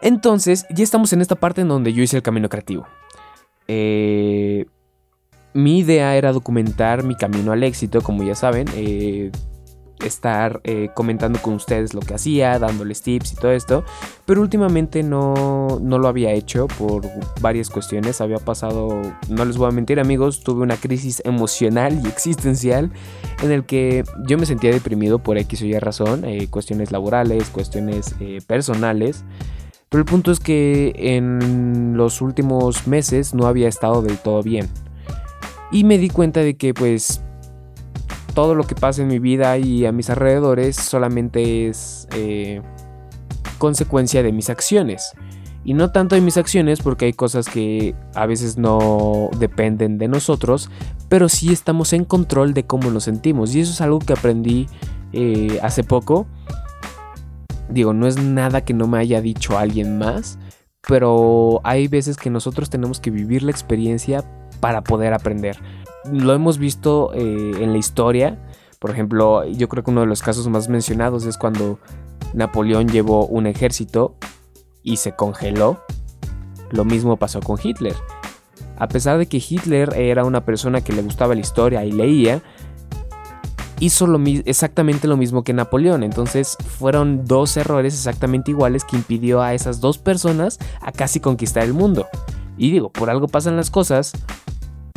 Entonces, 0.00 0.66
ya 0.68 0.82
estamos 0.82 1.12
en 1.12 1.20
esta 1.20 1.36
parte 1.36 1.60
en 1.60 1.68
donde 1.68 1.92
yo 1.92 2.02
hice 2.02 2.16
el 2.16 2.24
camino 2.24 2.48
creativo. 2.48 2.88
Eh, 3.68 4.66
mi 5.54 5.78
idea 5.78 6.16
era 6.16 6.32
documentar 6.32 7.04
mi 7.04 7.14
camino 7.14 7.52
al 7.52 7.62
éxito, 7.62 8.00
como 8.00 8.24
ya 8.24 8.34
saben. 8.34 8.66
Eh, 8.74 9.30
estar 10.04 10.60
eh, 10.64 10.90
comentando 10.94 11.40
con 11.40 11.54
ustedes 11.54 11.94
lo 11.94 12.00
que 12.00 12.14
hacía, 12.14 12.58
dándoles 12.58 13.02
tips 13.02 13.32
y 13.32 13.36
todo 13.36 13.52
esto. 13.52 13.84
Pero 14.26 14.40
últimamente 14.40 15.02
no, 15.02 15.78
no 15.80 15.98
lo 15.98 16.08
había 16.08 16.32
hecho 16.32 16.66
por 16.66 17.02
varias 17.40 17.70
cuestiones. 17.70 18.20
Había 18.20 18.38
pasado, 18.38 19.00
no 19.28 19.44
les 19.44 19.56
voy 19.56 19.68
a 19.68 19.72
mentir 19.72 20.00
amigos, 20.00 20.42
tuve 20.42 20.62
una 20.62 20.76
crisis 20.76 21.22
emocional 21.24 22.00
y 22.04 22.08
existencial 22.08 22.90
en 23.42 23.52
el 23.52 23.64
que 23.64 24.04
yo 24.26 24.38
me 24.38 24.46
sentía 24.46 24.70
deprimido 24.70 25.18
por 25.18 25.38
X 25.38 25.62
o 25.62 25.66
Y 25.66 25.78
razón, 25.78 26.24
eh, 26.24 26.48
cuestiones 26.48 26.92
laborales, 26.92 27.48
cuestiones 27.50 28.14
eh, 28.20 28.40
personales. 28.46 29.24
Pero 29.88 30.00
el 30.00 30.06
punto 30.06 30.32
es 30.32 30.40
que 30.40 30.94
en 30.96 31.96
los 31.96 32.22
últimos 32.22 32.86
meses 32.86 33.34
no 33.34 33.46
había 33.46 33.68
estado 33.68 34.00
del 34.00 34.16
todo 34.16 34.42
bien. 34.42 34.68
Y 35.70 35.84
me 35.84 35.98
di 35.98 36.08
cuenta 36.08 36.40
de 36.40 36.56
que 36.56 36.72
pues 36.72 37.22
todo 38.34 38.54
lo 38.54 38.64
que 38.64 38.74
pasa 38.74 39.02
en 39.02 39.08
mi 39.08 39.18
vida 39.18 39.58
y 39.58 39.86
a 39.86 39.92
mis 39.92 40.10
alrededores 40.10 40.76
solamente 40.76 41.68
es 41.68 42.08
eh, 42.14 42.62
consecuencia 43.58 44.22
de 44.22 44.32
mis 44.32 44.50
acciones. 44.50 45.12
Y 45.64 45.74
no 45.74 45.92
tanto 45.92 46.16
de 46.16 46.20
mis 46.20 46.36
acciones 46.36 46.80
porque 46.80 47.04
hay 47.04 47.12
cosas 47.12 47.48
que 47.48 47.94
a 48.14 48.26
veces 48.26 48.58
no 48.58 49.30
dependen 49.38 49.96
de 49.98 50.08
nosotros, 50.08 50.70
pero 51.08 51.28
sí 51.28 51.52
estamos 51.52 51.92
en 51.92 52.04
control 52.04 52.52
de 52.52 52.64
cómo 52.64 52.90
nos 52.90 53.04
sentimos. 53.04 53.54
Y 53.54 53.60
eso 53.60 53.72
es 53.72 53.80
algo 53.80 54.00
que 54.00 54.12
aprendí 54.12 54.66
eh, 55.12 55.60
hace 55.62 55.84
poco. 55.84 56.26
Digo, 57.68 57.92
no 57.92 58.08
es 58.08 58.16
nada 58.16 58.64
que 58.64 58.74
no 58.74 58.88
me 58.88 58.98
haya 58.98 59.20
dicho 59.20 59.56
alguien 59.56 59.98
más, 59.98 60.38
pero 60.86 61.60
hay 61.62 61.86
veces 61.86 62.16
que 62.16 62.28
nosotros 62.28 62.68
tenemos 62.68 62.98
que 62.98 63.10
vivir 63.10 63.44
la 63.44 63.52
experiencia 63.52 64.24
para 64.58 64.82
poder 64.82 65.14
aprender. 65.14 65.58
Lo 66.10 66.32
hemos 66.32 66.58
visto 66.58 67.12
eh, 67.14 67.52
en 67.60 67.72
la 67.72 67.78
historia. 67.78 68.38
Por 68.78 68.90
ejemplo, 68.90 69.44
yo 69.44 69.68
creo 69.68 69.84
que 69.84 69.90
uno 69.90 70.00
de 70.00 70.06
los 70.06 70.22
casos 70.22 70.48
más 70.48 70.68
mencionados 70.68 71.24
es 71.24 71.38
cuando 71.38 71.78
Napoleón 72.34 72.88
llevó 72.88 73.26
un 73.26 73.46
ejército 73.46 74.16
y 74.82 74.96
se 74.96 75.14
congeló. 75.14 75.80
Lo 76.70 76.84
mismo 76.84 77.16
pasó 77.16 77.40
con 77.40 77.58
Hitler. 77.62 77.94
A 78.78 78.88
pesar 78.88 79.18
de 79.18 79.26
que 79.26 79.36
Hitler 79.36 79.94
era 79.96 80.24
una 80.24 80.44
persona 80.44 80.80
que 80.80 80.92
le 80.92 81.02
gustaba 81.02 81.34
la 81.34 81.40
historia 81.40 81.84
y 81.84 81.92
leía, 81.92 82.42
hizo 83.78 84.06
lo 84.06 84.20
exactamente 84.44 85.08
lo 85.08 85.16
mismo 85.16 85.44
que 85.44 85.52
Napoleón. 85.52 86.02
Entonces 86.02 86.56
fueron 86.78 87.24
dos 87.24 87.56
errores 87.56 87.94
exactamente 87.94 88.50
iguales 88.50 88.84
que 88.84 88.96
impidió 88.96 89.42
a 89.42 89.54
esas 89.54 89.80
dos 89.80 89.98
personas 89.98 90.58
a 90.80 90.92
casi 90.92 91.20
conquistar 91.20 91.64
el 91.64 91.74
mundo. 91.74 92.06
Y 92.56 92.70
digo, 92.70 92.90
por 92.90 93.10
algo 93.10 93.28
pasan 93.28 93.56
las 93.56 93.70
cosas, 93.70 94.12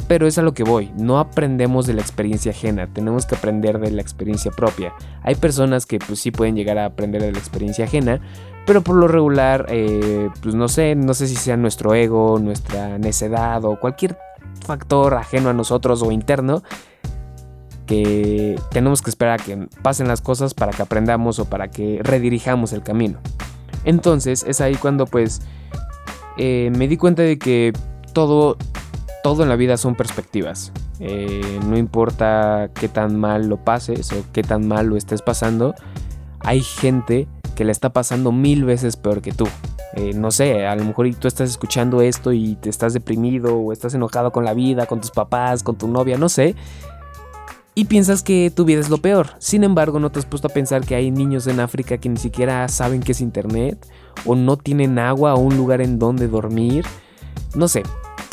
pero 0.07 0.27
es 0.27 0.37
a 0.37 0.41
lo 0.41 0.53
que 0.53 0.63
voy, 0.63 0.91
no 0.95 1.19
aprendemos 1.19 1.87
de 1.87 1.93
la 1.93 2.01
experiencia 2.01 2.51
ajena, 2.51 2.87
tenemos 2.87 3.25
que 3.25 3.35
aprender 3.35 3.79
de 3.79 3.91
la 3.91 4.01
experiencia 4.01 4.51
propia. 4.51 4.93
Hay 5.23 5.35
personas 5.35 5.85
que 5.85 5.99
pues 5.99 6.19
sí 6.19 6.31
pueden 6.31 6.55
llegar 6.55 6.77
a 6.77 6.85
aprender 6.85 7.21
de 7.21 7.31
la 7.31 7.39
experiencia 7.39 7.85
ajena, 7.85 8.19
pero 8.65 8.81
por 8.81 8.95
lo 8.95 9.07
regular, 9.07 9.65
eh, 9.69 10.29
pues 10.41 10.55
no 10.55 10.67
sé, 10.67 10.95
no 10.95 11.13
sé 11.13 11.27
si 11.27 11.35
sea 11.35 11.57
nuestro 11.57 11.93
ego, 11.93 12.39
nuestra 12.39 12.97
necedad 12.97 13.63
o 13.65 13.79
cualquier 13.79 14.17
factor 14.65 15.15
ajeno 15.15 15.49
a 15.49 15.53
nosotros 15.53 16.01
o 16.01 16.11
interno 16.11 16.63
que 17.85 18.59
tenemos 18.71 19.01
que 19.01 19.09
esperar 19.09 19.39
a 19.39 19.43
que 19.43 19.67
pasen 19.81 20.07
las 20.07 20.21
cosas 20.21 20.53
para 20.53 20.71
que 20.71 20.81
aprendamos 20.81 21.39
o 21.39 21.45
para 21.45 21.69
que 21.69 21.99
redirijamos 22.03 22.73
el 22.73 22.81
camino. 22.81 23.19
Entonces 23.83 24.43
es 24.47 24.61
ahí 24.61 24.75
cuando 24.75 25.05
pues 25.05 25.41
eh, 26.37 26.71
me 26.75 26.87
di 26.87 26.97
cuenta 26.97 27.21
de 27.21 27.37
que 27.37 27.73
todo, 28.13 28.57
todo 29.25 29.41
en 29.41 29.49
la 29.49 29.55
vida 29.55 29.75
son 29.75 29.95
perspectivas. 29.95 30.71
Eh, 30.99 31.59
no 31.67 31.79
importa 31.79 32.69
qué 32.75 32.87
tan 32.87 33.19
mal 33.19 33.47
lo 33.47 33.57
pases 33.57 34.11
o 34.11 34.23
qué 34.31 34.43
tan 34.43 34.67
mal 34.67 34.85
lo 34.85 34.97
estés 34.97 35.23
pasando, 35.23 35.73
hay 36.41 36.61
gente 36.61 37.27
que 37.55 37.65
le 37.65 37.71
está 37.71 37.91
pasando 37.91 38.31
mil 38.31 38.65
veces 38.65 38.97
peor 38.97 39.23
que 39.23 39.31
tú. 39.31 39.47
Eh, 39.95 40.13
no 40.13 40.29
sé, 40.29 40.67
a 40.67 40.75
lo 40.75 40.85
mejor 40.85 41.11
tú 41.15 41.27
estás 41.27 41.49
escuchando 41.49 42.01
esto 42.01 42.33
y 42.33 42.53
te 42.57 42.69
estás 42.69 42.93
deprimido 42.93 43.57
o 43.57 43.73
estás 43.73 43.95
enojado 43.95 44.31
con 44.31 44.45
la 44.45 44.53
vida, 44.53 44.85
con 44.85 45.01
tus 45.01 45.09
papás, 45.09 45.63
con 45.63 45.75
tu 45.75 45.87
novia, 45.87 46.19
no 46.19 46.29
sé. 46.29 46.53
Y 47.73 47.85
piensas 47.85 48.21
que 48.21 48.51
tu 48.55 48.63
vida 48.63 48.79
es 48.79 48.91
lo 48.91 48.99
peor. 48.99 49.29
Sin 49.39 49.63
embargo, 49.63 49.99
no 49.99 50.11
te 50.11 50.19
has 50.19 50.27
puesto 50.27 50.49
a 50.49 50.53
pensar 50.53 50.85
que 50.85 50.93
hay 50.93 51.09
niños 51.09 51.47
en 51.47 51.61
África 51.61 51.97
que 51.97 52.09
ni 52.09 52.17
siquiera 52.17 52.67
saben 52.67 53.01
qué 53.01 53.13
es 53.13 53.21
internet, 53.21 53.87
o 54.23 54.35
no 54.35 54.55
tienen 54.55 54.99
agua 54.99 55.33
o 55.33 55.39
un 55.39 55.57
lugar 55.57 55.81
en 55.81 55.97
donde 55.97 56.27
dormir. 56.27 56.85
No 57.55 57.67
sé, 57.67 57.81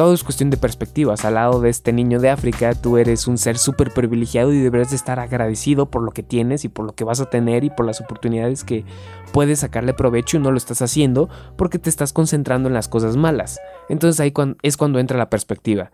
todo 0.02 0.14
es 0.14 0.24
cuestión 0.24 0.50
de 0.50 0.56
perspectivas. 0.56 1.24
Al 1.24 1.34
lado 1.34 1.60
de 1.60 1.70
este 1.70 1.92
niño 1.92 2.18
de 2.18 2.28
África, 2.28 2.74
tú 2.74 2.96
eres 2.96 3.28
un 3.28 3.38
ser 3.38 3.56
súper 3.56 3.94
privilegiado 3.94 4.52
y 4.52 4.58
deberás 4.58 4.90
de 4.90 4.96
estar 4.96 5.20
agradecido 5.20 5.92
por 5.92 6.02
lo 6.02 6.10
que 6.10 6.24
tienes 6.24 6.64
y 6.64 6.68
por 6.68 6.84
lo 6.84 6.92
que 6.96 7.04
vas 7.04 7.20
a 7.20 7.30
tener 7.30 7.62
y 7.62 7.70
por 7.70 7.86
las 7.86 8.00
oportunidades 8.00 8.64
que 8.64 8.84
puedes 9.32 9.60
sacarle 9.60 9.94
provecho 9.94 10.38
y 10.38 10.40
no 10.40 10.50
lo 10.50 10.56
estás 10.56 10.82
haciendo 10.82 11.28
porque 11.56 11.78
te 11.78 11.88
estás 11.88 12.12
concentrando 12.12 12.68
en 12.68 12.74
las 12.74 12.88
cosas 12.88 13.16
malas. 13.16 13.60
Entonces 13.88 14.18
ahí 14.18 14.34
es 14.62 14.76
cuando 14.76 14.98
entra 14.98 15.16
la 15.16 15.30
perspectiva. 15.30 15.92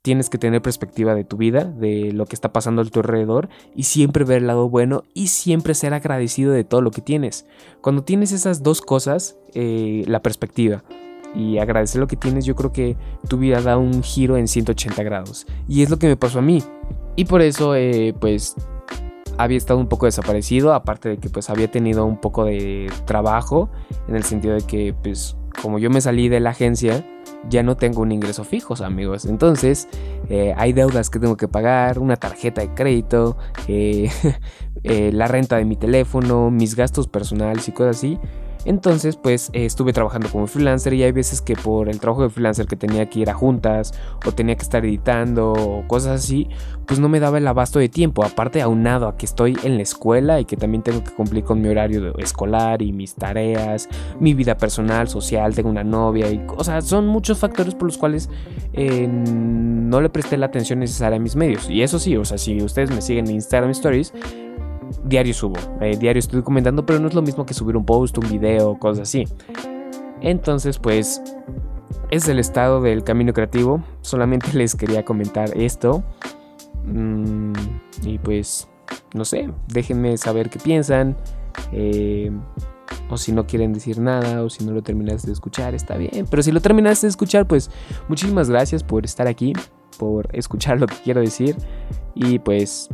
Tienes 0.00 0.30
que 0.30 0.38
tener 0.38 0.62
perspectiva 0.62 1.14
de 1.14 1.24
tu 1.24 1.36
vida, 1.36 1.64
de 1.64 2.12
lo 2.14 2.24
que 2.24 2.36
está 2.36 2.54
pasando 2.54 2.80
a 2.80 2.86
tu 2.86 3.00
alrededor 3.00 3.50
y 3.76 3.82
siempre 3.82 4.24
ver 4.24 4.38
el 4.38 4.46
lado 4.46 4.70
bueno 4.70 5.02
y 5.12 5.26
siempre 5.26 5.74
ser 5.74 5.92
agradecido 5.92 6.50
de 6.54 6.64
todo 6.64 6.80
lo 6.80 6.92
que 6.92 7.02
tienes. 7.02 7.44
Cuando 7.82 8.04
tienes 8.04 8.32
esas 8.32 8.62
dos 8.62 8.80
cosas, 8.80 9.36
eh, 9.52 10.04
la 10.06 10.22
perspectiva, 10.22 10.82
y 11.34 11.58
agradecer 11.58 12.00
lo 12.00 12.06
que 12.06 12.16
tienes, 12.16 12.44
yo 12.44 12.54
creo 12.54 12.72
que 12.72 12.96
tu 13.28 13.38
vida 13.38 13.60
da 13.60 13.76
un 13.76 14.02
giro 14.02 14.36
en 14.36 14.48
180 14.48 15.02
grados. 15.02 15.46
Y 15.68 15.82
es 15.82 15.90
lo 15.90 15.98
que 15.98 16.06
me 16.06 16.16
pasó 16.16 16.40
a 16.40 16.42
mí. 16.42 16.62
Y 17.16 17.24
por 17.24 17.42
eso, 17.42 17.74
eh, 17.74 18.14
pues, 18.18 18.56
había 19.38 19.56
estado 19.56 19.78
un 19.78 19.88
poco 19.88 20.06
desaparecido, 20.06 20.74
aparte 20.74 21.08
de 21.08 21.16
que 21.18 21.30
pues 21.30 21.48
había 21.50 21.70
tenido 21.70 22.04
un 22.04 22.20
poco 22.20 22.44
de 22.44 22.90
trabajo, 23.06 23.70
en 24.08 24.16
el 24.16 24.24
sentido 24.24 24.54
de 24.54 24.62
que 24.62 24.94
pues 25.02 25.36
como 25.62 25.78
yo 25.78 25.90
me 25.90 26.00
salí 26.00 26.28
de 26.28 26.40
la 26.40 26.50
agencia, 26.50 27.04
ya 27.48 27.62
no 27.62 27.76
tengo 27.76 28.02
un 28.02 28.12
ingreso 28.12 28.44
fijo, 28.44 28.74
amigos. 28.84 29.24
Entonces, 29.24 29.88
eh, 30.28 30.54
hay 30.56 30.72
deudas 30.72 31.10
que 31.10 31.18
tengo 31.18 31.36
que 31.36 31.48
pagar, 31.48 31.98
una 31.98 32.16
tarjeta 32.16 32.60
de 32.60 32.74
crédito, 32.74 33.36
eh, 33.66 34.10
la 35.12 35.26
renta 35.26 35.56
de 35.56 35.64
mi 35.64 35.76
teléfono, 35.76 36.50
mis 36.50 36.76
gastos 36.76 37.08
personales 37.08 37.68
y 37.68 37.72
cosas 37.72 37.96
así. 37.96 38.18
Entonces, 38.64 39.16
pues 39.16 39.50
eh, 39.52 39.64
estuve 39.64 39.92
trabajando 39.92 40.28
como 40.28 40.46
freelancer 40.46 40.92
y 40.94 41.02
hay 41.02 41.12
veces 41.12 41.40
que 41.40 41.56
por 41.56 41.88
el 41.88 42.00
trabajo 42.00 42.22
de 42.22 42.30
freelancer 42.30 42.66
que 42.66 42.76
tenía 42.76 43.08
que 43.08 43.20
ir 43.20 43.30
a 43.30 43.34
juntas 43.34 43.92
o 44.24 44.32
tenía 44.32 44.54
que 44.56 44.62
estar 44.62 44.84
editando 44.84 45.52
o 45.52 45.86
cosas 45.88 46.22
así, 46.22 46.48
pues 46.86 47.00
no 47.00 47.08
me 47.08 47.20
daba 47.20 47.38
el 47.38 47.46
abasto 47.46 47.78
de 47.78 47.88
tiempo. 47.88 48.24
Aparte, 48.24 48.60
aunado 48.60 49.08
a 49.08 49.16
que 49.16 49.26
estoy 49.26 49.56
en 49.62 49.76
la 49.76 49.82
escuela 49.82 50.40
y 50.40 50.44
que 50.44 50.56
también 50.56 50.82
tengo 50.82 51.02
que 51.02 51.12
cumplir 51.12 51.44
con 51.44 51.60
mi 51.60 51.68
horario 51.68 52.16
escolar 52.18 52.82
y 52.82 52.92
mis 52.92 53.14
tareas, 53.14 53.88
mi 54.18 54.34
vida 54.34 54.56
personal, 54.56 55.08
social, 55.08 55.54
tengo 55.54 55.70
una 55.70 55.84
novia 55.84 56.30
y, 56.30 56.40
sea, 56.62 56.82
son 56.82 57.06
muchos 57.06 57.38
factores 57.38 57.74
por 57.74 57.86
los 57.86 57.96
cuales 57.96 58.28
eh, 58.72 59.08
no 59.08 60.00
le 60.00 60.10
presté 60.10 60.36
la 60.36 60.46
atención 60.46 60.80
necesaria 60.80 61.16
a 61.16 61.20
mis 61.20 61.36
medios. 61.36 61.68
Y 61.70 61.82
eso 61.82 61.98
sí, 61.98 62.16
o 62.16 62.24
sea, 62.24 62.38
si 62.38 62.62
ustedes 62.62 62.90
me 62.90 63.00
siguen 63.00 63.26
en 63.28 63.36
Instagram 63.36 63.70
Stories, 63.70 64.12
diario 65.04 65.34
subo, 65.34 65.56
eh, 65.80 65.96
diario 65.96 66.18
estoy 66.18 66.42
comentando, 66.42 66.84
pero 66.84 66.98
no 67.00 67.08
es 67.08 67.14
lo 67.14 67.22
mismo 67.22 67.46
que 67.46 67.54
subir 67.54 67.76
un 67.76 67.84
post, 67.84 68.18
un 68.18 68.28
video, 68.28 68.78
cosas 68.78 69.08
así. 69.08 69.24
Entonces, 70.20 70.78
pues, 70.78 71.22
es 72.10 72.28
el 72.28 72.38
estado 72.38 72.80
del 72.80 73.04
camino 73.04 73.32
creativo. 73.32 73.82
Solamente 74.02 74.52
les 74.54 74.74
quería 74.74 75.04
comentar 75.04 75.56
esto. 75.56 76.02
Mm, 76.84 77.52
y 78.04 78.18
pues, 78.18 78.68
no 79.14 79.24
sé, 79.24 79.50
déjenme 79.68 80.16
saber 80.16 80.50
qué 80.50 80.58
piensan. 80.58 81.16
Eh, 81.72 82.30
o 83.08 83.16
si 83.16 83.32
no 83.32 83.46
quieren 83.46 83.72
decir 83.72 83.98
nada, 83.98 84.42
o 84.42 84.50
si 84.50 84.64
no 84.64 84.72
lo 84.72 84.82
terminaste 84.82 85.26
de 85.26 85.32
escuchar, 85.32 85.74
está 85.74 85.96
bien. 85.96 86.26
Pero 86.30 86.42
si 86.42 86.52
lo 86.52 86.60
terminaste 86.60 87.06
de 87.06 87.10
escuchar, 87.10 87.46
pues 87.46 87.70
muchísimas 88.08 88.48
gracias 88.48 88.84
por 88.84 89.04
estar 89.04 89.26
aquí, 89.26 89.52
por 89.98 90.28
escuchar 90.32 90.80
lo 90.80 90.86
que 90.86 90.94
quiero 91.02 91.20
decir. 91.20 91.56
Y 92.14 92.38
pues 92.38 92.88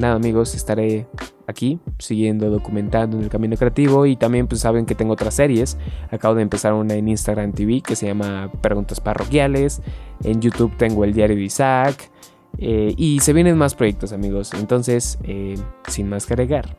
nada 0.00 0.14
amigos, 0.14 0.54
estaré 0.54 1.06
aquí 1.46 1.78
siguiendo 1.98 2.50
documentando 2.50 3.16
en 3.16 3.24
el 3.24 3.30
camino 3.30 3.56
creativo 3.56 4.06
y 4.06 4.16
también 4.16 4.46
pues 4.46 4.62
saben 4.62 4.86
que 4.86 4.94
tengo 4.94 5.12
otras 5.12 5.34
series. 5.34 5.76
Acabo 6.10 6.34
de 6.34 6.42
empezar 6.42 6.72
una 6.72 6.94
en 6.94 7.08
Instagram 7.08 7.52
TV 7.52 7.82
que 7.82 7.96
se 7.96 8.06
llama 8.06 8.50
Preguntas 8.60 9.00
Parroquiales. 9.00 9.82
En 10.24 10.40
YouTube 10.40 10.76
tengo 10.76 11.04
el 11.04 11.12
diario 11.12 11.36
de 11.36 11.42
Isaac. 11.42 12.10
Eh, 12.58 12.94
y 12.96 13.20
se 13.20 13.32
vienen 13.32 13.56
más 13.56 13.74
proyectos 13.74 14.12
amigos. 14.12 14.52
Entonces, 14.54 15.18
eh, 15.22 15.54
sin 15.86 16.08
más 16.08 16.26
que 16.26 16.34
agregar, 16.34 16.76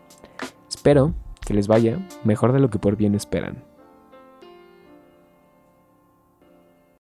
espero 0.69 1.13
que 1.45 1.53
les 1.53 1.67
vaya 1.67 2.05
mejor 2.23 2.51
de 2.51 2.59
lo 2.59 2.69
que 2.69 2.77
por 2.77 2.97
bien 2.97 3.15
esperan. 3.15 3.63